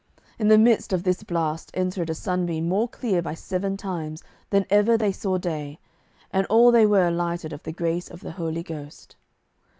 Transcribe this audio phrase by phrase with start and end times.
[0.39, 4.65] In the midst of this blast entered a sunbeam more clear by seven times than
[4.71, 5.77] ever they saw day,
[6.33, 9.15] and all they were alighted of the grace of the Holy Ghost.